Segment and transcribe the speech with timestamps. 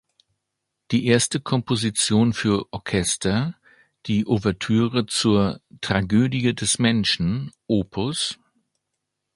[0.89, 3.53] Die erste Komposition für Orchester,
[4.07, 7.97] die Ouvertüre zur "Tragödie des Menschen," Op.